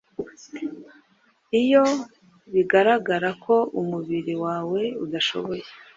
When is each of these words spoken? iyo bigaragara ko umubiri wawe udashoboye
iyo 1.61 1.83
bigaragara 2.53 3.29
ko 3.43 3.55
umubiri 3.81 4.33
wawe 4.43 4.81
udashoboye 5.05 5.63